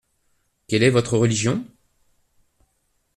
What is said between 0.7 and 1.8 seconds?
est votre religion?